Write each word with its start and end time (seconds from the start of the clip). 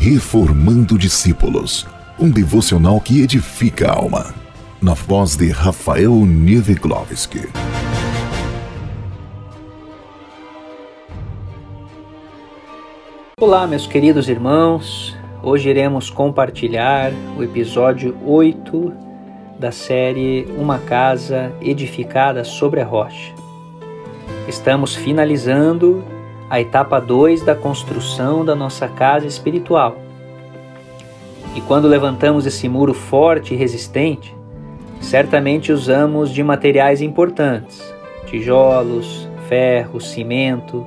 Reformando 0.00 0.96
Discípulos, 0.96 1.84
um 2.20 2.30
devocional 2.30 3.00
que 3.00 3.20
edifica 3.20 3.90
a 3.90 3.96
alma. 3.96 4.32
Na 4.80 4.94
voz 4.94 5.36
de 5.36 5.50
Rafael 5.50 6.14
Nieweglovski. 6.24 7.48
Olá, 13.40 13.66
meus 13.66 13.88
queridos 13.88 14.28
irmãos. 14.28 15.16
Hoje 15.42 15.68
iremos 15.68 16.10
compartilhar 16.10 17.10
o 17.36 17.42
episódio 17.42 18.16
8 18.24 18.92
da 19.58 19.72
série 19.72 20.46
Uma 20.56 20.78
Casa 20.78 21.52
Edificada 21.60 22.44
sobre 22.44 22.80
a 22.80 22.84
Rocha. 22.84 23.34
Estamos 24.46 24.94
finalizando 24.94 26.04
a 26.50 26.60
etapa 26.60 26.98
2 27.00 27.42
da 27.42 27.54
construção 27.54 28.44
da 28.44 28.54
nossa 28.54 28.88
casa 28.88 29.26
espiritual. 29.26 29.98
E 31.54 31.60
quando 31.60 31.88
levantamos 31.88 32.46
esse 32.46 32.68
muro 32.68 32.94
forte 32.94 33.54
e 33.54 33.56
resistente, 33.56 34.34
certamente 35.00 35.72
usamos 35.72 36.30
de 36.30 36.42
materiais 36.42 37.02
importantes: 37.02 37.82
tijolos, 38.26 39.28
ferro, 39.48 40.00
cimento, 40.00 40.86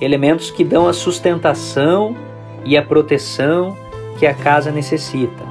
elementos 0.00 0.50
que 0.50 0.64
dão 0.64 0.88
a 0.88 0.92
sustentação 0.92 2.16
e 2.64 2.76
a 2.76 2.82
proteção 2.82 3.76
que 4.18 4.26
a 4.26 4.34
casa 4.34 4.70
necessita. 4.70 5.44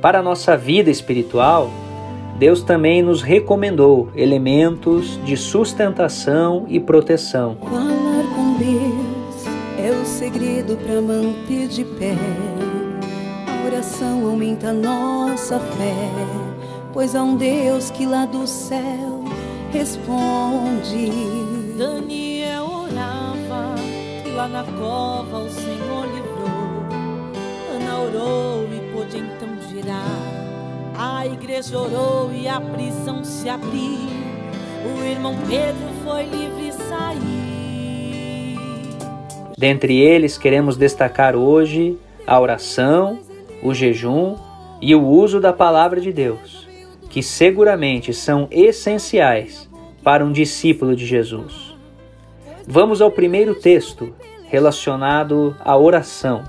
Para 0.00 0.18
a 0.18 0.22
nossa 0.22 0.56
vida 0.56 0.90
espiritual, 0.90 1.70
Deus 2.38 2.62
também 2.62 3.02
nos 3.02 3.22
recomendou 3.22 4.10
elementos 4.14 5.18
de 5.24 5.36
sustentação 5.36 6.66
e 6.68 6.80
proteção. 6.80 7.56
Para 10.76 11.00
manter 11.00 11.68
de 11.68 11.84
pé. 11.84 12.16
A 13.46 13.66
oração 13.66 14.26
aumenta 14.26 14.72
nossa 14.72 15.58
fé, 15.58 16.10
pois 16.92 17.14
há 17.14 17.22
um 17.22 17.36
Deus 17.36 17.90
que 17.90 18.06
lá 18.06 18.26
do 18.26 18.46
céu 18.46 19.24
responde. 19.72 21.10
Daniel 21.76 22.64
orava 22.64 23.74
e 24.24 24.30
lá 24.30 24.48
na 24.48 24.64
cova 24.64 25.38
o 25.38 25.50
Senhor 25.50 26.06
livrou. 26.14 26.86
Ana 27.74 28.00
orou 28.00 28.68
e 28.72 28.92
pôde 28.92 29.18
então 29.18 29.48
girar 29.68 30.44
a 30.96 31.26
igreja 31.26 31.78
orou 31.78 32.32
e 32.32 32.46
a 32.46 32.60
prisão 32.60 33.24
se 33.24 33.48
abriu. 33.48 33.98
O 34.84 35.04
irmão 35.04 35.34
Pedro 35.48 35.88
foi 36.04 36.24
livre 36.24 36.68
e 36.68 36.72
sair. 36.72 37.43
Dentre 39.56 40.00
eles, 40.00 40.36
queremos 40.36 40.76
destacar 40.76 41.36
hoje 41.36 41.96
a 42.26 42.40
oração, 42.40 43.20
o 43.62 43.72
jejum 43.72 44.36
e 44.80 44.94
o 44.94 45.02
uso 45.06 45.40
da 45.40 45.52
palavra 45.52 46.00
de 46.00 46.12
Deus, 46.12 46.68
que 47.08 47.22
seguramente 47.22 48.12
são 48.12 48.48
essenciais 48.50 49.70
para 50.02 50.24
um 50.24 50.32
discípulo 50.32 50.96
de 50.96 51.06
Jesus. 51.06 51.74
Vamos 52.66 53.00
ao 53.00 53.10
primeiro 53.10 53.54
texto 53.54 54.12
relacionado 54.48 55.56
à 55.60 55.76
oração. 55.76 56.42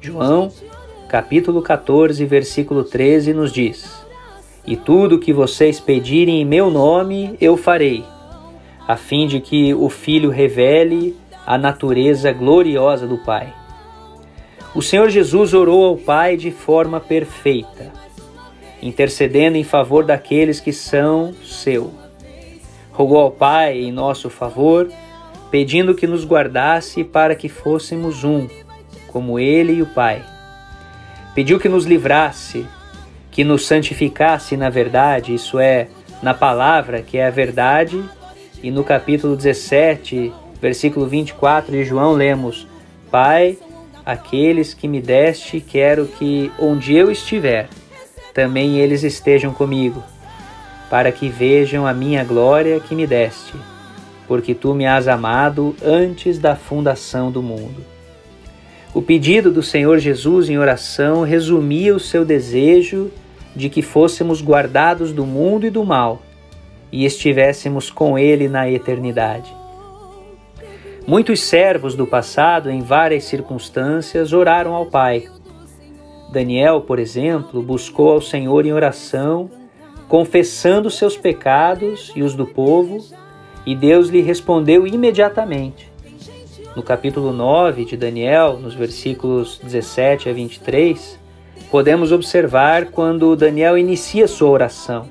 João 0.00 0.50
capítulo 1.06 1.60
14, 1.60 2.24
versículo 2.24 2.84
13 2.84 3.34
nos 3.34 3.52
diz: 3.52 4.06
E 4.66 4.76
tudo 4.76 5.18
que 5.18 5.32
vocês 5.32 5.78
pedirem 5.78 6.40
em 6.40 6.44
meu 6.44 6.70
nome, 6.70 7.36
eu 7.40 7.56
farei, 7.56 8.04
a 8.88 8.96
fim 8.96 9.26
de 9.26 9.40
que 9.40 9.74
o 9.74 9.88
Filho 9.90 10.30
revele 10.30 11.16
a 11.46 11.58
natureza 11.58 12.32
gloriosa 12.32 13.06
do 13.06 13.18
Pai. 13.18 13.52
O 14.74 14.80
Senhor 14.80 15.10
Jesus 15.10 15.52
orou 15.52 15.84
ao 15.84 15.96
Pai 15.96 16.36
de 16.36 16.50
forma 16.50 17.00
perfeita, 17.00 17.92
intercedendo 18.80 19.56
em 19.56 19.64
favor 19.64 20.04
daqueles 20.04 20.60
que 20.60 20.72
são 20.72 21.34
seu. 21.42 21.92
Rogou 22.92 23.18
ao 23.18 23.30
Pai 23.30 23.80
em 23.80 23.90
nosso 23.90 24.30
favor, 24.30 24.88
pedindo 25.50 25.94
que 25.94 26.06
nos 26.06 26.24
guardasse 26.24 27.02
para 27.02 27.34
que 27.34 27.48
fôssemos 27.48 28.22
um, 28.22 28.46
como 29.08 29.38
Ele 29.40 29.74
e 29.74 29.82
o 29.82 29.86
Pai. 29.86 30.24
Pediu 31.34 31.58
que 31.58 31.68
nos 31.68 31.84
livrasse, 31.84 32.66
que 33.30 33.42
nos 33.42 33.66
santificasse 33.66 34.56
na 34.56 34.70
verdade, 34.70 35.34
isso 35.34 35.58
é, 35.58 35.88
na 36.22 36.34
palavra, 36.34 37.02
que 37.02 37.18
é 37.18 37.26
a 37.26 37.30
verdade. 37.30 38.02
E 38.62 38.70
no 38.70 38.84
capítulo 38.84 39.36
17, 39.36 40.32
versículo 40.60 41.06
24 41.06 41.72
de 41.72 41.84
João, 41.84 42.12
lemos: 42.12 42.66
Pai, 43.10 43.58
aqueles 44.04 44.74
que 44.74 44.86
me 44.86 45.00
deste, 45.00 45.60
quero 45.60 46.06
que 46.06 46.50
onde 46.58 46.94
eu 46.94 47.10
estiver, 47.10 47.68
também 48.34 48.78
eles 48.78 49.02
estejam 49.02 49.52
comigo, 49.52 50.02
para 50.88 51.10
que 51.10 51.28
vejam 51.28 51.86
a 51.86 51.94
minha 51.94 52.22
glória 52.24 52.80
que 52.80 52.94
me 52.94 53.06
deste, 53.06 53.54
porque 54.28 54.54
tu 54.54 54.74
me 54.74 54.86
has 54.86 55.08
amado 55.08 55.74
antes 55.82 56.38
da 56.38 56.54
fundação 56.54 57.30
do 57.30 57.42
mundo. 57.42 57.84
O 58.92 59.00
pedido 59.00 59.52
do 59.52 59.62
Senhor 59.62 59.98
Jesus 59.98 60.50
em 60.50 60.58
oração 60.58 61.22
resumia 61.22 61.94
o 61.94 62.00
seu 62.00 62.24
desejo 62.24 63.10
de 63.54 63.68
que 63.68 63.82
fôssemos 63.82 64.42
guardados 64.42 65.12
do 65.12 65.24
mundo 65.24 65.64
e 65.64 65.70
do 65.70 65.84
mal 65.84 66.22
e 66.90 67.04
estivéssemos 67.04 67.88
com 67.88 68.18
Ele 68.18 68.48
na 68.48 68.68
eternidade. 68.68 69.59
Muitos 71.10 71.40
servos 71.40 71.96
do 71.96 72.06
passado, 72.06 72.70
em 72.70 72.82
várias 72.82 73.24
circunstâncias, 73.24 74.32
oraram 74.32 74.72
ao 74.72 74.86
Pai. 74.86 75.24
Daniel, 76.30 76.82
por 76.82 77.00
exemplo, 77.00 77.60
buscou 77.60 78.12
ao 78.12 78.20
Senhor 78.20 78.64
em 78.64 78.72
oração, 78.72 79.50
confessando 80.06 80.88
seus 80.88 81.16
pecados 81.16 82.12
e 82.14 82.22
os 82.22 82.36
do 82.36 82.46
povo, 82.46 83.04
e 83.66 83.74
Deus 83.74 84.08
lhe 84.08 84.20
respondeu 84.20 84.86
imediatamente 84.86 85.90
no 86.76 86.82
capítulo 86.84 87.32
9 87.32 87.84
de 87.84 87.96
Daniel, 87.96 88.56
nos 88.56 88.74
versículos 88.74 89.58
17 89.60 90.28
a 90.28 90.32
23, 90.32 91.18
podemos 91.72 92.12
observar 92.12 92.86
quando 92.92 93.34
Daniel 93.34 93.76
inicia 93.76 94.28
sua 94.28 94.50
oração. 94.50 95.08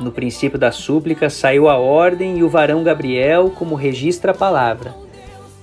No 0.00 0.10
princípio 0.10 0.58
da 0.58 0.72
súplica 0.72 1.28
saiu 1.28 1.68
a 1.68 1.76
ordem 1.76 2.38
e 2.38 2.42
o 2.42 2.48
varão 2.48 2.82
Gabriel, 2.82 3.50
como 3.50 3.74
registra 3.74 4.32
a 4.32 4.34
palavra, 4.34 4.94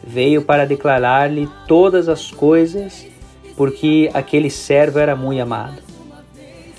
veio 0.04 0.44
para 0.44 0.64
declarar-lhe 0.64 1.50
todas 1.68 2.08
as 2.08 2.30
coisas, 2.30 3.08
porque 3.56 4.12
aquele 4.14 4.52
servo 4.52 5.00
era 5.00 5.16
muito 5.16 5.42
amado. 5.42 5.82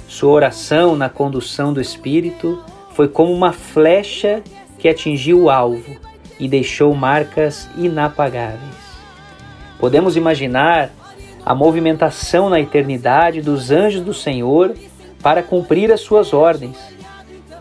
Sua 0.07 0.31
oração 0.31 0.95
na 0.95 1.09
condução 1.09 1.73
do 1.73 1.81
Espírito 1.81 2.63
foi 2.95 3.09
como 3.09 3.33
uma 3.33 3.53
flecha 3.53 4.41
que 4.79 4.89
atingiu 4.89 5.43
o 5.43 5.51
alvo 5.51 5.97
e 6.39 6.47
deixou 6.47 6.95
marcas 6.95 7.69
inapagáveis. 7.77 8.89
Podemos 9.81 10.17
imaginar 10.17 10.91
a 11.45 11.55
movimentação 11.57 12.49
na 12.49 12.61
eternidade 12.61 13.43
dos 13.43 13.73
anjos 13.73 14.03
do 14.03 14.15
Senhor 14.15 14.75
para 15.21 15.43
cumprir 15.43 15.91
as 15.91 16.01
suas 16.01 16.33
ordens, 16.33 16.77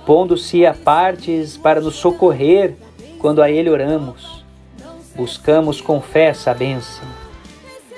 pondo-se 0.07 0.66
a 0.66 0.73
partes 0.73 1.57
para 1.57 1.81
nos 1.81 1.95
socorrer 1.95 2.75
quando 3.19 3.41
a 3.41 3.51
Ele 3.51 3.69
oramos. 3.69 4.41
Buscamos 5.13 5.81
com 5.81 6.00
fé 6.00 6.28
essa 6.28 6.53
bênção. 6.53 7.03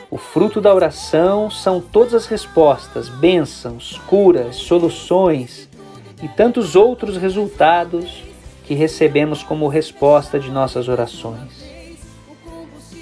O 0.10 0.18
fruto 0.18 0.60
da 0.60 0.74
oração 0.74 1.52
são 1.52 1.80
todas 1.80 2.16
as 2.16 2.26
respostas, 2.26 3.08
bênçãos, 3.08 4.02
curas, 4.08 4.56
soluções 4.56 5.70
e 6.20 6.28
tantos 6.28 6.76
outros 6.76 7.16
resultados 7.16 8.24
que 8.66 8.74
recebemos 8.74 9.44
como 9.44 9.68
resposta 9.68 10.40
de 10.40 10.50
nossas 10.50 10.88
orações. 10.88 11.64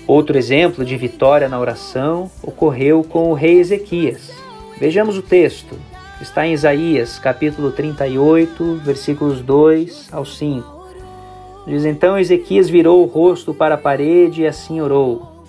Outro 0.05 0.37
exemplo 0.37 0.83
de 0.83 0.97
vitória 0.97 1.47
na 1.47 1.57
oração 1.57 2.29
ocorreu 2.43 3.05
com 3.05 3.31
o 3.31 3.33
rei 3.33 3.57
Ezequias. 3.57 4.33
Vejamos 4.77 5.17
o 5.17 5.21
texto. 5.21 5.79
Está 6.19 6.47
em 6.47 6.53
Isaías, 6.53 7.19
capítulo 7.19 7.71
38, 7.71 8.81
versículos 8.83 9.39
2 9.41 10.09
ao 10.11 10.25
5. 10.25 10.87
Diz 11.67 11.85
então 11.85 12.17
Ezequias 12.17 12.67
virou 12.67 13.03
o 13.03 13.05
rosto 13.05 13.53
para 13.53 13.75
a 13.75 13.77
parede 13.77 14.41
e 14.41 14.47
assim 14.47 14.81
orou. 14.81 15.45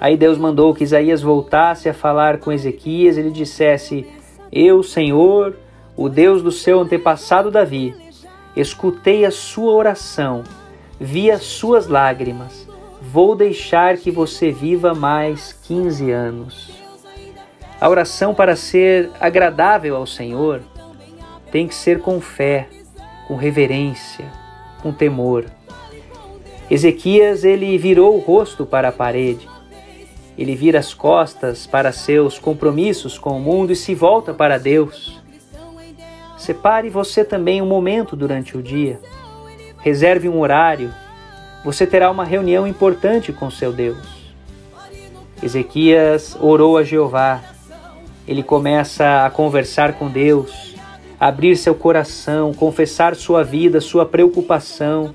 Aí 0.00 0.16
Deus 0.16 0.38
mandou 0.38 0.74
que 0.74 0.82
Isaías 0.82 1.22
voltasse 1.22 1.88
a 1.88 1.94
falar 1.94 2.38
com 2.38 2.50
Ezequias 2.50 3.16
e 3.16 3.22
lhe 3.22 3.30
dissesse: 3.30 4.04
Eu, 4.50 4.82
Senhor, 4.82 5.54
o 5.96 6.08
Deus 6.08 6.42
do 6.42 6.50
seu 6.50 6.80
antepassado 6.80 7.48
Davi, 7.48 7.94
escutei 8.56 9.24
a 9.24 9.30
sua 9.30 9.72
oração, 9.72 10.42
vi 10.98 11.30
as 11.30 11.42
suas 11.44 11.86
lágrimas. 11.86 12.68
Vou 13.00 13.36
deixar 13.36 13.98
que 13.98 14.10
você 14.10 14.50
viva 14.50 14.94
mais 14.94 15.52
15 15.62 16.10
anos. 16.10 16.73
A 17.84 17.88
oração 17.90 18.34
para 18.34 18.56
ser 18.56 19.10
agradável 19.20 19.94
ao 19.96 20.06
Senhor 20.06 20.62
tem 21.52 21.68
que 21.68 21.74
ser 21.74 22.00
com 22.00 22.18
fé, 22.18 22.66
com 23.28 23.36
reverência, 23.36 24.24
com 24.82 24.90
temor. 24.90 25.44
Ezequias 26.70 27.44
ele 27.44 27.76
virou 27.76 28.16
o 28.16 28.20
rosto 28.20 28.64
para 28.64 28.88
a 28.88 28.92
parede 28.92 29.48
ele 30.36 30.56
vira 30.56 30.80
as 30.80 30.92
costas 30.92 31.66
para 31.66 31.92
seus 31.92 32.38
compromissos 32.38 33.18
com 33.18 33.36
o 33.36 33.40
mundo 33.40 33.72
e 33.72 33.76
se 33.76 33.94
volta 33.94 34.34
para 34.34 34.58
Deus. 34.58 35.22
Separe 36.36 36.90
você 36.90 37.24
também 37.24 37.62
um 37.62 37.66
momento 37.66 38.16
durante 38.16 38.56
o 38.56 38.62
dia. 38.62 39.00
Reserve 39.78 40.28
um 40.28 40.40
horário. 40.40 40.92
Você 41.64 41.86
terá 41.86 42.10
uma 42.10 42.24
reunião 42.24 42.66
importante 42.66 43.32
com 43.32 43.48
seu 43.48 43.72
Deus. 43.72 44.34
Ezequias 45.40 46.36
orou 46.40 46.76
a 46.76 46.82
Jeová. 46.82 47.53
Ele 48.26 48.42
começa 48.42 49.24
a 49.24 49.30
conversar 49.30 49.94
com 49.94 50.08
Deus, 50.08 50.74
abrir 51.18 51.56
seu 51.56 51.74
coração, 51.74 52.52
confessar 52.54 53.14
sua 53.14 53.42
vida, 53.42 53.80
sua 53.80 54.06
preocupação 54.06 55.14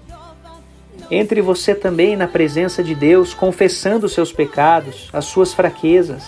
entre 1.11 1.41
você 1.41 1.73
também 1.73 2.15
na 2.15 2.27
presença 2.27 2.83
de 2.83 2.93
Deus, 2.93 3.33
confessando 3.33 4.07
seus 4.07 4.31
pecados, 4.31 5.09
as 5.11 5.25
suas 5.25 5.53
fraquezas. 5.53 6.23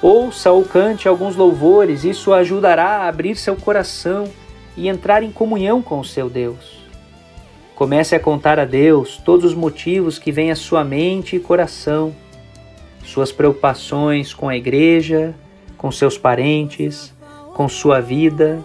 Ouça 0.00 0.50
ou 0.50 0.64
cante 0.64 1.06
alguns 1.06 1.36
louvores, 1.36 2.02
isso 2.02 2.32
ajudará 2.32 2.98
a 2.98 3.08
abrir 3.08 3.36
seu 3.36 3.54
coração 3.54 4.28
e 4.76 4.88
entrar 4.88 5.22
em 5.22 5.30
comunhão 5.30 5.80
com 5.80 6.00
o 6.00 6.04
seu 6.04 6.28
Deus. 6.28 6.82
Comece 7.76 8.16
a 8.16 8.20
contar 8.20 8.58
a 8.58 8.64
Deus 8.64 9.16
todos 9.18 9.44
os 9.44 9.54
motivos 9.54 10.18
que 10.18 10.32
vêm 10.32 10.50
à 10.50 10.56
sua 10.56 10.82
mente 10.82 11.36
e 11.36 11.40
coração, 11.40 12.14
suas 13.04 13.30
preocupações 13.30 14.34
com 14.34 14.48
a 14.48 14.56
igreja, 14.56 15.34
com 15.82 15.90
seus 15.90 16.16
parentes, 16.16 17.12
com 17.54 17.68
sua 17.68 18.00
vida, 18.00 18.64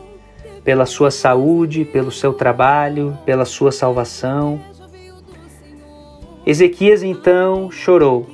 pela 0.63 0.85
sua 0.85 1.09
saúde, 1.09 1.83
pelo 1.83 2.11
seu 2.11 2.31
trabalho, 2.31 3.17
pela 3.25 3.43
sua 3.43 3.71
salvação. 3.71 4.61
Ezequias 6.45 7.01
então 7.01 7.71
chorou. 7.71 8.27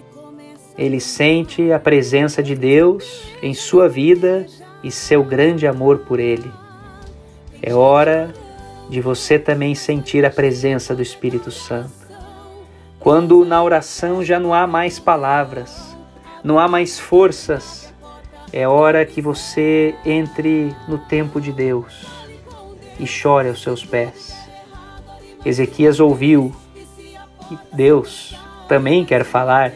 Ele 0.77 0.99
sente 0.99 1.71
a 1.71 1.79
presença 1.79 2.43
de 2.43 2.55
Deus 2.55 3.23
em 3.41 3.53
sua 3.53 3.87
vida 3.87 4.45
e 4.83 4.91
seu 4.91 5.23
grande 5.23 5.65
amor 5.65 5.99
por 5.99 6.19
ele. 6.19 6.51
É 7.61 7.73
hora 7.73 8.33
de 8.89 8.99
você 8.99 9.39
também 9.39 9.73
sentir 9.75 10.25
a 10.25 10.29
presença 10.29 10.93
do 10.93 11.01
Espírito 11.01 11.51
Santo. 11.51 12.03
Quando 12.99 13.45
na 13.45 13.63
oração 13.63 14.23
já 14.23 14.39
não 14.39 14.53
há 14.53 14.67
mais 14.67 14.99
palavras, 14.99 15.95
não 16.43 16.59
há 16.59 16.67
mais 16.67 16.99
forças, 16.99 17.82
é 18.53 18.67
hora 18.67 19.03
que 19.03 19.19
você 19.19 19.95
entre 20.05 20.75
no 20.87 20.99
tempo 20.99 21.41
de 21.41 21.51
Deus 21.51 22.05
e 22.99 23.07
chore 23.07 23.49
aos 23.49 23.63
seus 23.63 23.83
pés. 23.83 24.37
Ezequias 25.43 25.99
ouviu 25.99 26.53
que 27.49 27.57
Deus 27.73 28.37
também 28.67 29.03
quer 29.03 29.25
falar. 29.25 29.73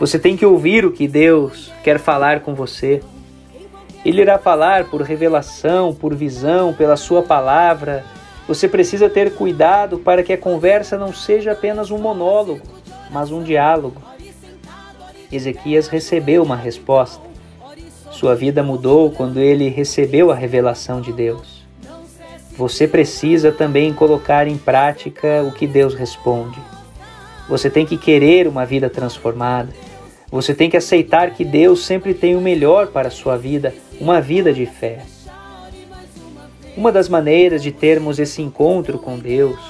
Você 0.00 0.18
tem 0.18 0.36
que 0.36 0.44
ouvir 0.44 0.84
o 0.84 0.90
que 0.90 1.06
Deus 1.06 1.72
quer 1.84 2.00
falar 2.00 2.40
com 2.40 2.56
você. 2.56 3.00
Ele 4.04 4.20
irá 4.20 4.36
falar 4.36 4.86
por 4.86 5.00
revelação, 5.00 5.94
por 5.94 6.12
visão, 6.12 6.74
pela 6.74 6.96
sua 6.96 7.22
palavra. 7.22 8.04
Você 8.48 8.68
precisa 8.68 9.08
ter 9.08 9.32
cuidado 9.34 10.00
para 10.00 10.24
que 10.24 10.32
a 10.32 10.38
conversa 10.38 10.98
não 10.98 11.12
seja 11.12 11.52
apenas 11.52 11.92
um 11.92 11.98
monólogo, 11.98 12.62
mas 13.12 13.30
um 13.30 13.44
diálogo. 13.44 14.02
Ezequias 15.30 15.86
recebeu 15.86 16.42
uma 16.42 16.56
resposta. 16.56 17.35
Sua 18.16 18.34
vida 18.34 18.62
mudou 18.62 19.10
quando 19.10 19.40
ele 19.40 19.68
recebeu 19.68 20.30
a 20.30 20.34
revelação 20.34 21.02
de 21.02 21.12
Deus. 21.12 21.62
Você 22.56 22.88
precisa 22.88 23.52
também 23.52 23.92
colocar 23.92 24.48
em 24.48 24.56
prática 24.56 25.42
o 25.46 25.52
que 25.52 25.66
Deus 25.66 25.92
responde. 25.92 26.58
Você 27.46 27.68
tem 27.68 27.84
que 27.84 27.98
querer 27.98 28.48
uma 28.48 28.64
vida 28.64 28.88
transformada. 28.88 29.68
Você 30.30 30.54
tem 30.54 30.70
que 30.70 30.78
aceitar 30.78 31.32
que 31.32 31.44
Deus 31.44 31.84
sempre 31.84 32.14
tem 32.14 32.34
o 32.34 32.40
melhor 32.40 32.86
para 32.86 33.08
a 33.08 33.10
sua 33.10 33.36
vida, 33.36 33.74
uma 34.00 34.18
vida 34.18 34.50
de 34.50 34.64
fé. 34.64 35.00
Uma 36.74 36.90
das 36.90 37.10
maneiras 37.10 37.62
de 37.62 37.70
termos 37.70 38.18
esse 38.18 38.40
encontro 38.40 38.98
com 38.98 39.18
Deus 39.18 39.60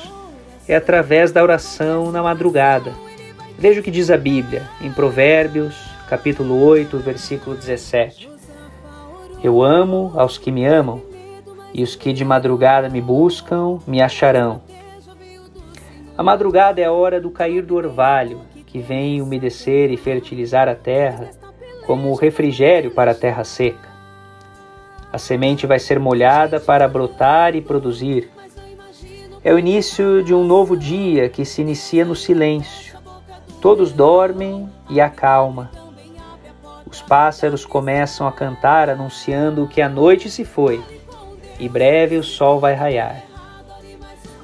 é 0.68 0.76
através 0.76 1.32
da 1.32 1.42
oração 1.42 2.12
na 2.12 2.22
madrugada. 2.22 2.94
Veja 3.58 3.80
o 3.80 3.82
que 3.82 3.90
diz 3.90 4.08
a 4.08 4.16
Bíblia 4.16 4.70
em 4.80 4.92
Provérbios, 4.92 5.74
capítulo 6.08 6.62
8, 6.64 6.96
versículo 6.98 7.56
17. 7.56 8.35
Eu 9.42 9.62
amo 9.62 10.12
aos 10.16 10.38
que 10.38 10.50
me 10.50 10.64
amam, 10.64 11.02
e 11.72 11.82
os 11.82 11.94
que 11.94 12.12
de 12.12 12.24
madrugada 12.24 12.88
me 12.88 13.00
buscam 13.00 13.78
me 13.86 14.00
acharão. 14.00 14.62
A 16.16 16.22
madrugada 16.22 16.80
é 16.80 16.84
a 16.84 16.92
hora 16.92 17.20
do 17.20 17.30
cair 17.30 17.62
do 17.62 17.74
orvalho, 17.74 18.40
que 18.66 18.78
vem 18.78 19.20
umedecer 19.20 19.90
e 19.90 19.96
fertilizar 19.96 20.68
a 20.68 20.74
terra, 20.74 21.30
como 21.86 22.14
refrigério 22.14 22.90
para 22.90 23.10
a 23.10 23.14
terra 23.14 23.44
seca. 23.44 23.88
A 25.12 25.18
semente 25.18 25.66
vai 25.66 25.78
ser 25.78 26.00
molhada 26.00 26.58
para 26.58 26.88
brotar 26.88 27.54
e 27.54 27.60
produzir. 27.60 28.30
É 29.44 29.52
o 29.52 29.58
início 29.58 30.22
de 30.24 30.34
um 30.34 30.44
novo 30.44 30.76
dia 30.76 31.28
que 31.28 31.44
se 31.44 31.60
inicia 31.62 32.04
no 32.04 32.16
silêncio. 32.16 32.98
Todos 33.60 33.92
dormem 33.92 34.68
e 34.90 35.00
acalma. 35.00 35.70
Os 36.96 37.02
pássaros 37.02 37.66
começam 37.66 38.26
a 38.26 38.32
cantar 38.32 38.88
anunciando 38.88 39.68
que 39.68 39.82
a 39.82 39.88
noite 39.88 40.30
se 40.30 40.46
foi 40.46 40.82
e 41.60 41.68
breve 41.68 42.16
o 42.16 42.24
sol 42.24 42.58
vai 42.58 42.72
raiar. 42.72 43.22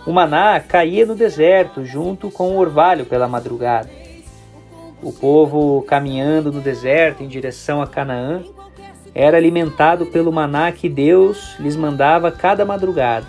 O 0.05 0.13
maná 0.13 0.61
caía 0.61 1.07
no 1.07 1.15
deserto 1.15 1.83
junto 1.83 2.31
com 2.31 2.51
o 2.51 2.59
orvalho 2.59 3.07
pela 3.07 3.27
madrugada. 3.27 3.89
O 5.03 5.11
povo, 5.11 5.81
caminhando 5.89 6.53
no 6.53 6.61
deserto 6.61 7.23
em 7.23 7.27
direção 7.27 7.81
a 7.81 7.87
Canaã, 7.87 8.43
era 9.15 9.39
alimentado 9.39 10.05
pelo 10.05 10.31
maná 10.31 10.71
que 10.73 10.91
Deus 10.91 11.57
lhes 11.59 11.75
mandava 11.75 12.31
cada 12.31 12.67
madrugada. 12.67 13.27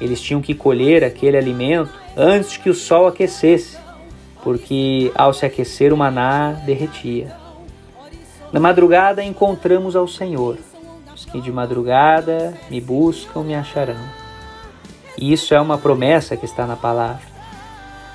Eles 0.00 0.20
tinham 0.20 0.42
que 0.42 0.56
colher 0.56 1.04
aquele 1.04 1.36
alimento 1.36 1.92
antes 2.16 2.56
que 2.56 2.68
o 2.68 2.74
sol 2.74 3.06
aquecesse, 3.06 3.78
porque 4.42 5.12
ao 5.14 5.32
se 5.32 5.46
aquecer 5.46 5.92
o 5.92 5.96
maná 5.96 6.50
derretia. 6.66 7.41
Na 8.52 8.60
madrugada 8.60 9.24
encontramos 9.24 9.96
ao 9.96 10.06
Senhor 10.06 10.58
os 11.14 11.24
que 11.24 11.40
de 11.40 11.50
madrugada 11.50 12.54
me 12.70 12.80
buscam 12.80 13.42
me 13.42 13.54
acharão. 13.54 14.02
E 15.16 15.32
isso 15.32 15.54
é 15.54 15.60
uma 15.60 15.78
promessa 15.78 16.36
que 16.36 16.44
está 16.44 16.66
na 16.66 16.76
palavra. 16.76 17.32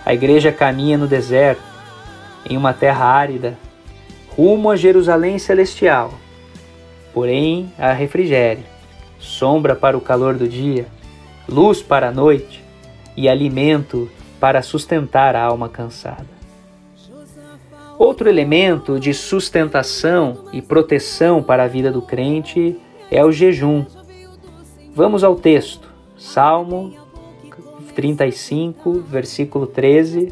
A 0.06 0.13
igreja 0.13 0.51
caminha 0.51 0.98
no 0.98 1.07
deserto, 1.07 1.62
em 2.50 2.56
uma 2.56 2.74
terra 2.74 3.06
árida, 3.06 3.58
rumo 4.36 4.70
a 4.70 4.75
Jerusalém 4.75 5.39
celestial. 5.39 6.13
Porém, 7.13 7.74
há 7.77 7.91
refrigério, 7.91 8.63
sombra 9.20 9.75
para 9.75 9.98
o 9.98 10.01
calor 10.01 10.36
do 10.36 10.48
dia, 10.48 10.88
luz 11.50 11.82
para 11.82 12.10
a 12.10 12.12
noite 12.12 12.63
e 13.15 13.27
alimento 13.27 14.10
para 14.39 14.62
sustentar 14.62 15.36
a 15.36 15.44
alma 15.44 15.67
cansada. 15.67 16.37
Outro 17.98 18.30
elemento 18.30 19.00
de 19.00 19.12
sustentação 19.12 20.46
e 20.54 20.62
proteção 20.62 21.42
para 21.42 21.63
a 21.63 21.68
vida 21.68 21.92
do 21.92 22.01
crente 22.01 22.80
é 23.10 23.25
o 23.25 23.32
jejum. 23.32 23.86
Vamos 24.94 25.24
ao 25.24 25.36
texto. 25.36 25.88
Salmo 26.16 26.94
35, 27.96 29.00
versículo 29.00 29.66
13, 29.66 30.32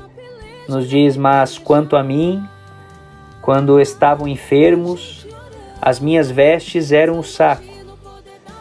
nos 0.70 0.88
diz: 0.88 1.18
Mas 1.18 1.58
quanto 1.58 1.96
a 1.96 2.04
mim, 2.04 2.44
quando 3.42 3.80
estavam 3.80 4.28
enfermos, 4.28 5.26
as 5.82 6.00
minhas 6.00 6.30
vestes 6.30 6.92
eram 6.92 7.18
o 7.18 7.24
saco, 7.24 7.64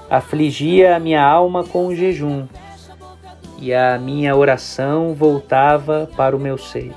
afligia 0.09 0.97
a 0.97 0.99
minha 0.99 1.23
alma 1.23 1.65
com 1.65 1.89
o 1.89 1.95
jejum, 1.95 2.47
e 3.59 3.75
a 3.75 3.99
minha 3.99 4.35
oração 4.35 5.13
voltava 5.13 6.09
para 6.17 6.35
o 6.35 6.41
meu 6.41 6.57
seio. 6.57 6.95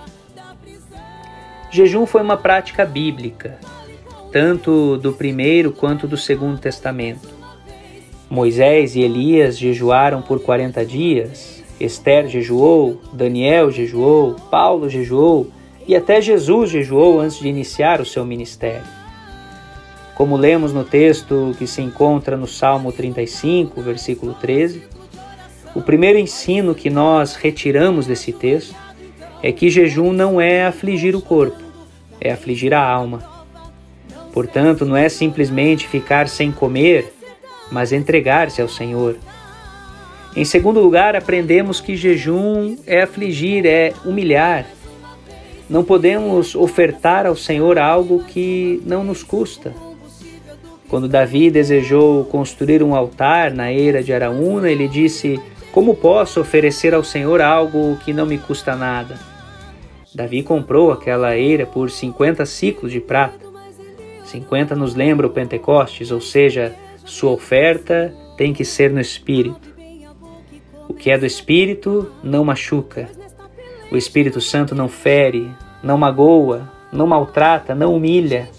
Jejum 1.71 2.05
foi 2.05 2.21
uma 2.21 2.37
prática 2.37 2.85
bíblica 2.85 3.57
tanto 4.31 4.97
do 4.97 5.13
primeiro 5.13 5.71
quanto 5.71 6.07
do 6.07 6.17
segundo 6.17 6.59
testamento. 6.59 7.27
Moisés 8.29 8.95
e 8.95 9.01
Elias 9.01 9.57
jejuaram 9.57 10.21
por 10.21 10.41
40 10.41 10.85
dias, 10.85 11.63
Esther 11.79 12.27
jejuou, 12.27 13.01
Daniel 13.13 13.71
jejuou, 13.71 14.35
Paulo 14.51 14.89
jejuou 14.89 15.49
e 15.87 15.95
até 15.95 16.21
Jesus 16.21 16.69
jejuou 16.69 17.21
antes 17.21 17.39
de 17.39 17.47
iniciar 17.47 18.01
o 18.01 18.05
seu 18.05 18.25
ministério. 18.25 18.83
Como 20.13 20.35
lemos 20.35 20.73
no 20.73 20.83
texto 20.83 21.55
que 21.57 21.67
se 21.67 21.81
encontra 21.81 22.35
no 22.35 22.47
Salmo 22.47 22.91
35, 22.91 23.81
versículo 23.81 24.33
13, 24.33 24.83
o 25.73 25.81
primeiro 25.81 26.17
ensino 26.17 26.75
que 26.75 26.89
nós 26.89 27.35
retiramos 27.35 28.07
desse 28.07 28.33
texto 28.33 28.75
é 29.41 29.51
que 29.51 29.69
jejum 29.69 30.11
não 30.11 30.39
é 30.41 30.65
afligir 30.65 31.15
o 31.15 31.21
corpo, 31.21 31.61
é 32.19 32.31
afligir 32.31 32.73
a 32.73 32.81
alma. 32.81 33.23
Portanto, 34.33 34.85
não 34.85 34.95
é 34.95 35.09
simplesmente 35.09 35.87
ficar 35.87 36.27
sem 36.27 36.51
comer, 36.51 37.13
mas 37.71 37.91
entregar-se 37.91 38.61
ao 38.61 38.69
Senhor. 38.69 39.17
Em 40.35 40.45
segundo 40.45 40.79
lugar, 40.79 41.15
aprendemos 41.15 41.81
que 41.81 41.95
jejum 41.95 42.77
é 42.85 43.01
afligir, 43.01 43.65
é 43.65 43.93
humilhar. 44.05 44.65
Não 45.69 45.83
podemos 45.83 46.55
ofertar 46.55 47.25
ao 47.25 47.35
Senhor 47.35 47.77
algo 47.77 48.23
que 48.23 48.81
não 48.85 49.03
nos 49.03 49.23
custa. 49.23 49.73
Quando 50.87 51.09
Davi 51.09 51.51
desejou 51.51 52.23
construir 52.25 52.81
um 52.81 52.95
altar 52.95 53.51
na 53.51 53.73
eira 53.73 54.01
de 54.01 54.13
Araúna, 54.13 54.69
ele 54.69 54.87
disse: 54.87 55.39
Como 55.71 55.95
posso 55.95 56.41
oferecer 56.41 56.93
ao 56.93 57.03
Senhor 57.03 57.41
algo 57.41 57.97
que 57.97 58.13
não 58.13 58.25
me 58.25 58.37
custa 58.37 58.75
nada? 58.75 59.19
Davi 60.13 60.41
comprou 60.41 60.91
aquela 60.91 61.37
eira 61.37 61.65
por 61.65 61.91
50 61.91 62.45
ciclos 62.45 62.91
de 62.91 62.99
prata. 62.99 63.45
50 64.25 64.75
nos 64.75 64.95
lembra 64.95 65.27
o 65.27 65.29
Pentecostes, 65.29 66.11
ou 66.11 66.19
seja, 66.19 66.75
sua 67.05 67.31
oferta 67.31 68.13
tem 68.35 68.53
que 68.53 68.65
ser 68.65 68.91
no 68.91 68.99
espírito. 68.99 69.75
O 70.87 70.93
que 70.93 71.11
é 71.11 71.17
do 71.17 71.25
espírito 71.25 72.11
não 72.23 72.43
machuca. 72.43 73.09
O 73.89 73.95
Espírito 73.95 74.41
Santo 74.41 74.75
não 74.75 74.89
fere, 74.89 75.49
não 75.81 75.97
magoa, 75.97 76.69
não 76.91 77.07
maltrata, 77.07 77.73
não 77.73 77.95
humilha. 77.95 78.49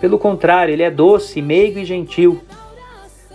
Pelo 0.00 0.18
contrário, 0.18 0.72
ele 0.72 0.82
é 0.82 0.90
doce, 0.90 1.40
meigo 1.40 1.78
e 1.78 1.84
gentil. 1.84 2.40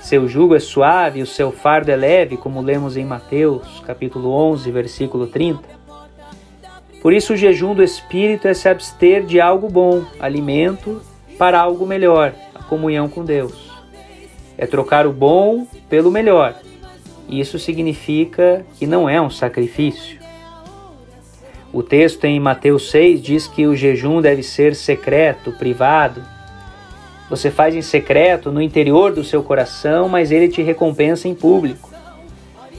Seu 0.06 0.28
jugo 0.28 0.54
é 0.54 0.60
suave, 0.60 1.24
o 1.24 1.26
seu 1.26 1.52
fardo 1.52 1.90
é 1.90 1.96
leve, 1.96 2.38
como 2.38 2.62
lemos 2.62 2.96
em 2.96 3.04
Mateus, 3.04 3.82
capítulo 3.88 4.30
11, 4.30 4.70
versículo 4.70 5.26
30. 5.26 5.64
Por 7.02 7.12
isso 7.12 7.34
o 7.34 7.36
jejum 7.36 7.74
do 7.74 7.82
espírito 7.82 8.48
é 8.48 8.54
se 8.54 8.70
abster 8.70 9.26
de 9.26 9.42
algo 9.42 9.68
bom, 9.68 10.06
alimento, 10.20 11.02
para 11.40 11.60
algo 11.60 11.88
melhor, 11.88 12.36
a 12.54 12.62
comunhão 12.62 13.10
com 13.10 13.26
Deus. 13.26 13.72
É 14.56 14.68
trocar 14.68 15.08
o 15.08 15.12
bom 15.12 15.66
pelo 15.90 16.12
melhor. 16.12 16.54
Isso 17.28 17.58
significa 17.58 18.64
que 18.76 18.86
não 18.86 19.10
é 19.10 19.20
um 19.20 19.32
sacrifício. 19.32 20.20
O 21.74 21.82
texto 21.82 22.26
em 22.26 22.40
Mateus 22.40 22.92
6 22.92 23.24
diz 23.24 23.48
que 23.48 23.66
o 23.66 23.76
jejum 23.76 24.22
deve 24.22 24.44
ser 24.44 24.76
secreto, 24.76 25.52
privado. 25.54 26.35
Você 27.30 27.50
faz 27.50 27.74
em 27.74 27.82
secreto 27.82 28.52
no 28.52 28.62
interior 28.62 29.12
do 29.12 29.24
seu 29.24 29.42
coração, 29.42 30.08
mas 30.08 30.32
ele 30.32 30.48
te 30.48 30.62
recompensa 30.62 31.28
em 31.28 31.34
público. 31.34 31.92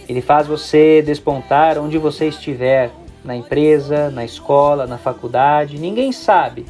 Ele 0.09 0.21
faz 0.21 0.47
você 0.47 1.03
despontar 1.03 1.79
onde 1.79 1.99
você 1.99 2.29
estiver, 2.29 2.91
na 3.25 3.35
empresa, 3.35 4.09
na 4.09 4.25
escola, 4.25 4.87
na 4.87 4.97
faculdade, 4.97 5.79
ninguém 5.79 6.13
sabe. 6.13 6.65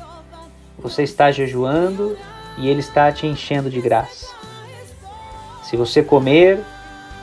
Você 0.78 1.02
está 1.02 1.30
jejuando 1.30 2.16
e 2.56 2.68
ele 2.68 2.80
está 2.80 3.12
te 3.12 3.26
enchendo 3.26 3.68
de 3.68 3.80
graça. 3.80 4.34
Se 5.62 5.76
você 5.76 6.02
comer, 6.02 6.60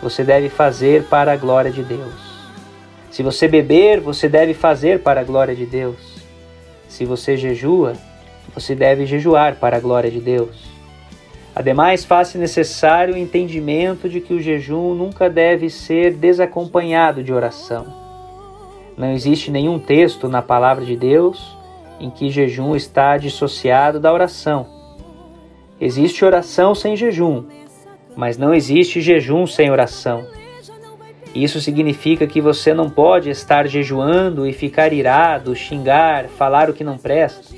você 0.03 0.24
deve 0.24 0.50
fazer 0.50 1.05
para 1.05 1.31
a 1.33 1.36
glória 1.36 1.72
de 1.72 1.81
Deus. 1.81 2.13
Se 3.10 3.24
você 3.24 3.48
beber, 3.48 4.00
você 4.00 4.29
deve 4.29 4.53
fazer 4.53 5.01
para 5.01 5.22
a 5.22 5.24
glória 5.24 5.55
de 5.55 5.65
Deus. 5.65 6.22
Se 6.88 7.05
você 7.05 7.36
jejua, 7.36 7.93
você 8.53 8.73
deve 8.73 9.05
jejuar 9.05 9.55
para 9.55 9.77
a 9.77 9.79
glória 9.79 10.09
de 10.09 10.19
Deus. 10.19 10.71
Ademais, 11.55 12.03
faz-se 12.03 12.38
necessário 12.38 13.13
o 13.13 13.17
entendimento 13.17 14.09
de 14.09 14.19
que 14.19 14.33
o 14.33 14.41
jejum 14.41 14.95
nunca 14.95 15.29
deve 15.29 15.69
ser 15.69 16.13
desacompanhado 16.13 17.23
de 17.23 17.31
oração. 17.31 17.85
Não 18.97 19.12
existe 19.12 19.51
nenhum 19.51 19.77
texto 19.77 20.27
na 20.27 20.41
palavra 20.41 20.83
de 20.83 20.95
Deus 20.95 21.55
em 22.00 22.09
que 22.09 22.29
jejum 22.29 22.75
está 22.75 23.17
dissociado 23.17 24.00
da 24.00 24.12
oração. 24.12 24.67
Existe 25.79 26.25
oração 26.25 26.73
sem 26.73 26.95
jejum, 26.95 27.45
mas 28.15 28.38
não 28.38 28.53
existe 28.53 29.01
jejum 29.01 29.45
sem 29.45 29.71
oração. 29.71 30.25
Isso 31.35 31.59
significa 31.59 32.27
que 32.27 32.39
você 32.39 32.73
não 32.73 32.89
pode 32.89 33.29
estar 33.29 33.67
jejuando 33.67 34.47
e 34.47 34.53
ficar 34.53 34.93
irado, 34.93 35.55
xingar, 35.55 36.27
falar 36.27 36.69
o 36.69 36.73
que 36.73 36.83
não 36.83 36.97
presta. 36.97 37.55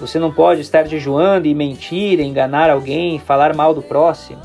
Você 0.00 0.18
não 0.18 0.32
pode 0.32 0.60
estar 0.60 0.86
jejuando 0.86 1.48
e 1.48 1.54
mentir, 1.54 2.20
enganar 2.20 2.70
alguém, 2.70 3.18
falar 3.18 3.54
mal 3.54 3.74
do 3.74 3.82
próximo. 3.82 4.40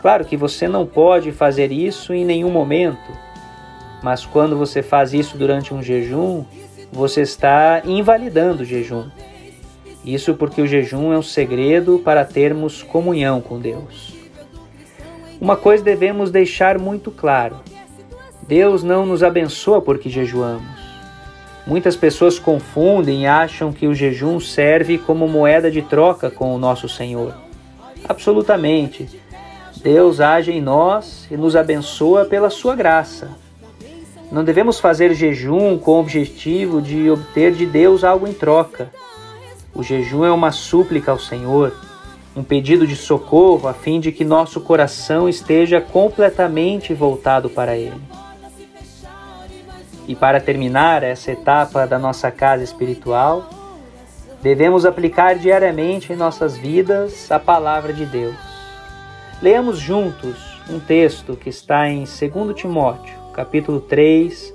Claro 0.00 0.24
que 0.24 0.36
você 0.36 0.66
não 0.66 0.84
pode 0.84 1.30
fazer 1.30 1.70
isso 1.70 2.12
em 2.12 2.24
nenhum 2.24 2.50
momento, 2.50 3.12
mas 4.02 4.26
quando 4.26 4.56
você 4.56 4.82
faz 4.82 5.14
isso 5.14 5.38
durante 5.38 5.72
um 5.72 5.80
jejum, 5.80 6.44
você 6.90 7.20
está 7.20 7.82
invalidando 7.84 8.64
o 8.64 8.66
jejum. 8.66 9.08
Isso 10.04 10.34
porque 10.34 10.60
o 10.60 10.66
jejum 10.66 11.12
é 11.12 11.18
um 11.18 11.22
segredo 11.22 12.00
para 12.04 12.24
termos 12.24 12.82
comunhão 12.82 13.40
com 13.40 13.60
Deus. 13.60 14.12
Uma 15.40 15.56
coisa 15.56 15.84
devemos 15.84 16.32
deixar 16.32 16.78
muito 16.80 17.12
claro: 17.12 17.60
Deus 18.48 18.82
não 18.82 19.06
nos 19.06 19.22
abençoa 19.22 19.80
porque 19.80 20.10
jejuamos. 20.10 20.81
Muitas 21.66 21.96
pessoas 21.96 22.38
confundem 22.38 23.22
e 23.22 23.26
acham 23.26 23.72
que 23.72 23.86
o 23.86 23.94
jejum 23.94 24.40
serve 24.40 24.98
como 24.98 25.28
moeda 25.28 25.70
de 25.70 25.82
troca 25.82 26.30
com 26.30 26.54
o 26.54 26.58
nosso 26.58 26.88
Senhor. 26.88 27.34
Absolutamente. 28.08 29.20
Deus 29.82 30.20
age 30.20 30.52
em 30.52 30.60
nós 30.60 31.26
e 31.30 31.36
nos 31.36 31.54
abençoa 31.56 32.24
pela 32.24 32.50
sua 32.50 32.74
graça. 32.74 33.30
Não 34.30 34.42
devemos 34.42 34.80
fazer 34.80 35.14
jejum 35.14 35.78
com 35.78 35.92
o 35.92 36.00
objetivo 36.00 36.80
de 36.80 37.10
obter 37.10 37.52
de 37.52 37.66
Deus 37.66 38.02
algo 38.02 38.26
em 38.26 38.32
troca. 38.32 38.90
O 39.74 39.82
jejum 39.82 40.24
é 40.24 40.32
uma 40.32 40.50
súplica 40.50 41.12
ao 41.12 41.18
Senhor 41.18 41.72
um 42.34 42.42
pedido 42.42 42.86
de 42.86 42.96
socorro 42.96 43.68
a 43.68 43.74
fim 43.74 44.00
de 44.00 44.10
que 44.10 44.24
nosso 44.24 44.60
coração 44.60 45.28
esteja 45.28 45.80
completamente 45.80 46.94
voltado 46.94 47.50
para 47.50 47.76
Ele. 47.76 48.00
E 50.12 50.14
para 50.14 50.38
terminar 50.38 51.02
essa 51.02 51.32
etapa 51.32 51.86
da 51.86 51.98
nossa 51.98 52.30
casa 52.30 52.62
espiritual, 52.62 53.48
devemos 54.42 54.84
aplicar 54.84 55.36
diariamente 55.36 56.12
em 56.12 56.16
nossas 56.16 56.54
vidas 56.54 57.32
a 57.32 57.38
palavra 57.38 57.94
de 57.94 58.04
Deus. 58.04 58.36
Leamos 59.40 59.78
juntos 59.78 60.60
um 60.68 60.78
texto 60.78 61.34
que 61.34 61.48
está 61.48 61.88
em 61.88 62.04
2 62.04 62.54
Timóteo, 62.54 63.18
capítulo 63.32 63.80
3, 63.80 64.54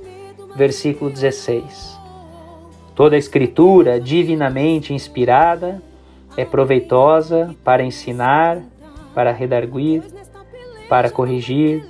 versículo 0.55 1.09
16. 1.09 1.97
Toda 2.93 3.15
a 3.15 3.19
escritura 3.19 3.99
divinamente 3.99 4.93
inspirada 4.93 5.81
é 6.37 6.45
proveitosa 6.45 7.55
para 7.63 7.83
ensinar, 7.83 8.61
para 9.15 9.31
redarguir, 9.31 10.03
para 10.87 11.09
corrigir, 11.09 11.83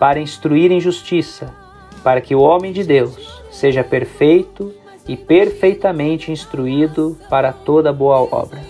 para 0.00 0.18
instruir 0.18 0.72
em 0.72 0.80
justiça, 0.80 1.62
para 2.04 2.20
que 2.20 2.34
o 2.34 2.40
homem 2.40 2.70
de 2.70 2.84
Deus 2.84 3.42
seja 3.50 3.82
perfeito 3.82 4.74
e 5.08 5.16
perfeitamente 5.16 6.30
instruído 6.30 7.18
para 7.30 7.50
toda 7.50 7.92
boa 7.92 8.20
obra. 8.20 8.60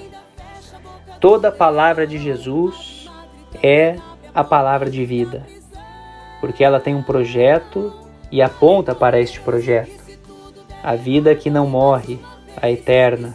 Toda 1.21 1.50
palavra 1.50 2.07
de 2.07 2.17
Jesus 2.17 3.11
é 3.61 3.97
a 4.33 4.45
palavra 4.45 4.88
de 4.88 5.05
vida, 5.05 5.45
porque 6.41 6.62
ela 6.62 6.79
tem 6.79 6.95
um 6.95 7.03
projeto 7.03 7.93
e 8.31 8.41
aponta 8.41 8.95
para 8.95 9.21
este 9.21 9.41
projeto. 9.41 10.05
A 10.83 10.95
vida 10.95 11.35
que 11.35 11.50
não 11.50 11.67
morre, 11.67 12.21
a 12.61 12.71
eterna, 12.71 13.35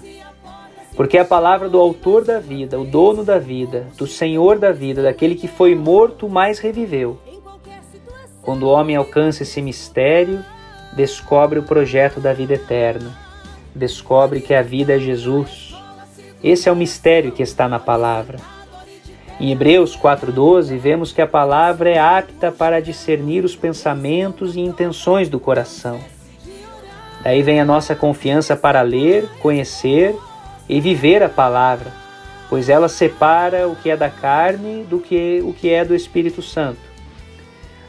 porque 0.96 1.18
a 1.18 1.26
palavra 1.26 1.68
do 1.68 1.80
autor 1.80 2.24
da 2.24 2.40
vida, 2.40 2.80
o 2.80 2.84
dono 2.84 3.24
da 3.24 3.40
vida, 3.40 3.88
do 3.98 4.06
Senhor 4.06 4.60
da 4.60 4.72
vida, 4.72 5.02
daquele 5.02 5.36
que 5.36 5.48
foi 5.48 5.74
morto, 5.74 6.30
mais 6.30 6.60
reviveu. 6.60 7.18
Quando 8.50 8.64
o 8.64 8.70
homem 8.70 8.96
alcança 8.96 9.44
esse 9.44 9.62
mistério, 9.62 10.44
descobre 10.94 11.60
o 11.60 11.64
projeto 11.64 12.20
da 12.20 12.34
vida 12.34 12.56
eterna. 12.56 13.16
Descobre 13.76 14.42
que 14.42 14.56
a 14.56 14.64
vida 14.64 14.96
é 14.96 15.00
Jesus. 15.00 15.76
Esse 16.44 16.68
é 16.68 16.72
o 16.72 16.76
mistério 16.76 17.32
que 17.32 17.44
está 17.44 17.70
na 17.70 17.78
palavra. 17.78 18.40
Em 19.40 19.52
Hebreus 19.52 19.96
4,12, 19.96 20.80
vemos 20.80 21.12
que 21.12 21.22
a 21.22 21.28
palavra 21.28 21.92
é 21.92 22.00
apta 22.00 22.52
para 22.52 22.82
discernir 22.82 23.46
os 23.46 23.56
pensamentos 23.56 24.56
e 24.56 24.62
intenções 24.62 25.30
do 25.30 25.40
coração. 25.40 26.00
Daí 27.22 27.44
vem 27.44 27.62
a 27.62 27.66
nossa 27.66 27.96
confiança 27.96 28.56
para 28.56 28.82
ler, 28.82 29.30
conhecer 29.44 30.18
e 30.68 30.82
viver 30.82 31.22
a 31.22 31.30
palavra, 31.30 31.94
pois 32.50 32.68
ela 32.68 32.90
separa 32.90 33.68
o 33.68 33.76
que 33.76 33.92
é 33.92 33.96
da 33.96 34.10
carne 34.10 34.84
do 34.90 34.98
que 34.98 35.40
o 35.44 35.54
que 35.54 35.70
é 35.70 35.86
do 35.86 35.94
Espírito 35.94 36.42
Santo. 36.42 36.89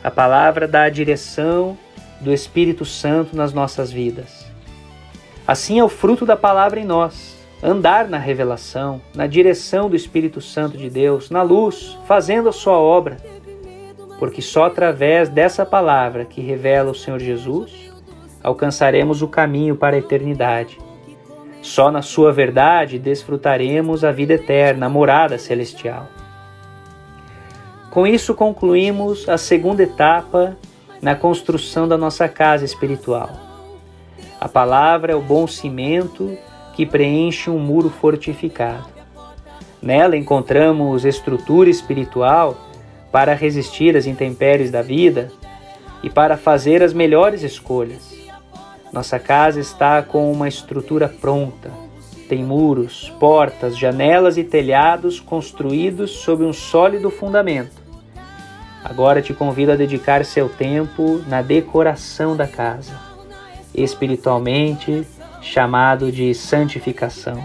A 0.03 0.11
palavra 0.11 0.67
dá 0.67 0.85
a 0.85 0.91
direção 0.91 1.77
do 2.21 2.33
Espírito 2.33 2.85
Santo 2.85 3.37
nas 3.37 3.53
nossas 3.53 3.91
vidas. 3.91 4.47
Assim 5.47 5.79
é 5.79 5.85
o 5.85 5.89
fruto 5.89 6.25
da 6.25 6.37
palavra 6.37 6.81
em 6.81 6.85
nós, 6.85 7.37
andar 7.63 8.09
na 8.09 8.19
revelação, 8.19 9.01
na 9.15 9.27
direção 9.27 9.89
do 9.89 9.97
Espírito 9.97 10.41
Santo 10.41 10.79
de 10.79 10.89
Deus, 10.89 11.31
na 11.31 11.43
luz, 11.43 11.99
fazendo 12.07 12.49
a 12.49 12.53
sua 12.53 12.79
obra. 12.79 13.17
Porque 14.19 14.43
só 14.43 14.65
através 14.65 15.29
dessa 15.29 15.67
palavra 15.67 16.25
que 16.25 16.41
revela 16.41 16.91
o 16.91 16.95
Senhor 16.95 17.19
Jesus 17.19 17.91
alcançaremos 18.43 19.21
o 19.23 19.29
caminho 19.29 19.77
para 19.77 19.97
a 19.97 19.99
eternidade 19.99 20.79
só 21.63 21.91
na 21.91 22.01
Sua 22.01 22.33
verdade 22.33 22.99
desfrutaremos 22.99 24.03
a 24.03 24.11
vida 24.11 24.35
eterna, 24.35 24.87
a 24.87 24.89
morada 24.89 25.37
celestial. 25.39 26.09
Com 27.91 28.07
isso, 28.07 28.35
concluímos 28.35 29.29
a 29.29 29.37
segunda 29.37 29.83
etapa 29.83 30.57
na 31.03 31.17
construção 31.17 31.89
da 31.89 31.99
nossa 31.99 32.29
casa 32.29 32.65
espiritual. 32.65 33.31
A 34.41 34.49
palavra 34.49 35.13
é 35.13 35.17
o 35.17 35.21
bom 35.21 35.45
cimento 35.49 36.39
que 36.73 36.87
preenche 36.87 37.51
um 37.51 37.59
muro 37.59 37.91
fortificado. 37.91 38.87
Nela 39.83 40.17
encontramos 40.17 41.05
estrutura 41.05 41.69
espiritual 41.69 42.57
para 43.11 43.35
resistir 43.35 43.97
às 43.97 44.07
intempéries 44.07 44.71
da 44.71 44.83
vida 44.83 45.33
e 46.01 46.09
para 46.09 46.37
fazer 46.37 46.85
as 46.85 46.93
melhores 46.93 47.43
escolhas. 47.43 48.15
Nossa 48.93 49.19
casa 49.19 49.59
está 49.59 50.01
com 50.01 50.31
uma 50.31 50.47
estrutura 50.47 51.09
pronta. 51.09 51.73
Tem 52.29 52.45
muros, 52.45 53.13
portas, 53.19 53.77
janelas 53.77 54.39
e 54.39 54.45
telhados 54.45 55.19
construídos 55.19 56.13
sob 56.13 56.45
um 56.45 56.53
sólido 56.53 57.11
fundamento. 57.11 57.80
Agora 58.83 59.21
te 59.23 59.35
convido 59.35 59.73
a 59.73 59.77
dedicar 59.77 60.25
seu 60.25 60.49
tempo 60.49 61.23
na 61.29 61.43
decoração 61.43 62.37
da 62.37 62.47
casa 62.47 63.11
espiritualmente 63.75 65.07
chamado 65.41 66.11
de 66.11 66.35
santificação. 66.35 67.43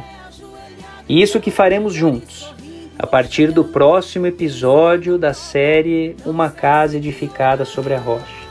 E 1.07 1.21
isso 1.21 1.39
que 1.39 1.51
faremos 1.51 1.93
juntos, 1.93 2.53
a 2.97 3.05
partir 3.05 3.51
do 3.51 3.63
próximo 3.63 4.25
episódio 4.25 5.17
da 5.17 5.33
série 5.33 6.15
Uma 6.25 6.49
Casa 6.49 6.97
Edificada 6.97 7.63
sobre 7.63 7.93
a 7.93 7.99
Rocha. 7.99 8.45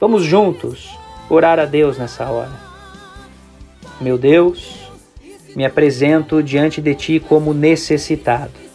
Vamos 0.00 0.22
juntos 0.22 0.96
orar 1.28 1.58
a 1.58 1.64
Deus 1.64 1.98
nessa 1.98 2.30
hora. 2.30 2.68
Meu 4.00 4.16
Deus, 4.16 4.88
me 5.56 5.64
apresento 5.64 6.42
diante 6.42 6.80
de 6.80 6.94
Ti 6.94 7.20
como 7.20 7.52
necessitado. 7.52 8.67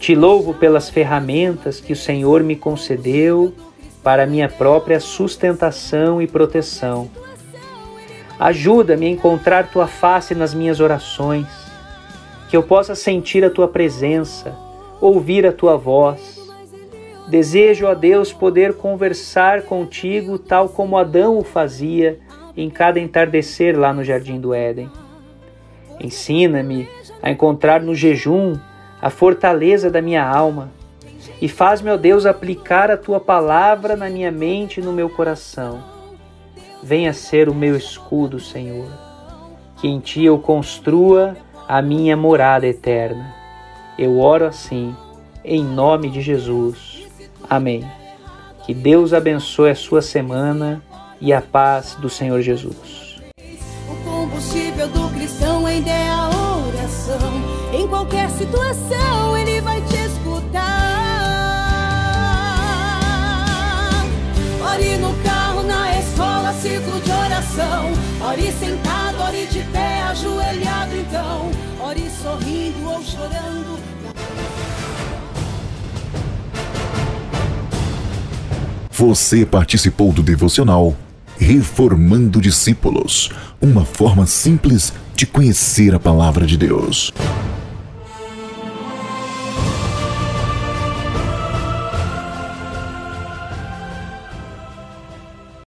Te 0.00 0.14
louvo 0.14 0.54
pelas 0.54 0.88
ferramentas 0.88 1.78
que 1.78 1.92
o 1.92 1.96
Senhor 1.96 2.42
me 2.42 2.56
concedeu 2.56 3.52
para 4.02 4.26
minha 4.26 4.48
própria 4.48 4.98
sustentação 4.98 6.22
e 6.22 6.26
proteção. 6.26 7.10
Ajuda-me 8.38 9.04
a 9.04 9.10
encontrar 9.10 9.70
tua 9.70 9.86
face 9.86 10.34
nas 10.34 10.54
minhas 10.54 10.80
orações, 10.80 11.46
que 12.48 12.56
eu 12.56 12.62
possa 12.62 12.94
sentir 12.94 13.44
a 13.44 13.50
tua 13.50 13.68
presença, 13.68 14.56
ouvir 15.02 15.46
a 15.46 15.52
tua 15.52 15.76
voz. 15.76 16.40
Desejo 17.28 17.86
a 17.86 17.92
Deus 17.92 18.32
poder 18.32 18.76
conversar 18.76 19.64
contigo 19.64 20.38
tal 20.38 20.70
como 20.70 20.96
Adão 20.96 21.38
o 21.38 21.44
fazia 21.44 22.18
em 22.56 22.70
cada 22.70 22.98
entardecer 22.98 23.78
lá 23.78 23.92
no 23.92 24.02
jardim 24.02 24.40
do 24.40 24.54
Éden. 24.54 24.90
Ensina-me 26.00 26.88
a 27.22 27.30
encontrar 27.30 27.82
no 27.82 27.94
jejum 27.94 28.58
a 29.00 29.10
fortaleza 29.10 29.90
da 29.90 30.02
minha 30.02 30.26
alma 30.26 30.70
e 31.40 31.48
faz-me, 31.48 31.90
ó 31.90 31.96
Deus, 31.96 32.26
aplicar 32.26 32.90
a 32.90 32.96
tua 32.96 33.18
palavra 33.18 33.96
na 33.96 34.10
minha 34.10 34.30
mente 34.30 34.80
e 34.80 34.82
no 34.82 34.92
meu 34.92 35.08
coração. 35.08 35.82
Venha 36.82 37.12
ser 37.12 37.48
o 37.48 37.54
meu 37.54 37.76
escudo, 37.76 38.38
Senhor, 38.38 38.86
que 39.80 39.88
em 39.88 40.00
ti 40.00 40.24
eu 40.24 40.38
construa 40.38 41.36
a 41.66 41.80
minha 41.80 42.16
morada 42.16 42.66
eterna. 42.66 43.34
Eu 43.98 44.18
oro 44.18 44.46
assim, 44.46 44.94
em 45.44 45.62
nome 45.62 46.10
de 46.10 46.20
Jesus. 46.20 47.06
Amém. 47.48 47.86
Que 48.64 48.74
Deus 48.74 49.12
abençoe 49.12 49.70
a 49.70 49.74
sua 49.74 50.02
semana 50.02 50.82
e 51.20 51.32
a 51.32 51.40
paz 51.40 51.96
do 52.00 52.08
Senhor 52.08 52.40
Jesus. 52.40 53.20
O 53.88 54.04
combustível 54.04 54.88
do 54.88 55.08
cristão 55.10 55.66
é. 55.66 55.70
Em 55.76 55.82
qualquer 57.90 58.30
situação, 58.30 59.36
ele 59.36 59.60
vai 59.60 59.82
te 59.82 60.00
Ore 64.72 64.96
no 64.98 65.12
carro, 65.24 65.62
na 65.64 65.98
escola, 65.98 66.54
ciclo 66.54 67.00
de 67.00 67.10
oração. 67.10 67.92
Ore 68.20 68.52
sentado, 68.52 69.20
ore 69.20 69.46
de 69.46 69.60
pé, 69.64 70.02
ajoelhado 70.02 70.96
então. 70.96 71.50
Ore 71.80 72.08
sorrindo 72.22 72.88
ou 72.88 73.02
chorando. 73.02 73.80
Você 78.92 79.44
participou 79.44 80.12
do 80.12 80.22
devocional 80.22 80.94
Reformando 81.36 82.40
Discípulos 82.40 83.30
uma 83.60 83.84
forma 83.84 84.26
simples 84.26 84.92
de 85.14 85.26
conhecer 85.26 85.94
a 85.94 85.98
palavra 85.98 86.46
de 86.46 86.56
Deus. 86.56 87.12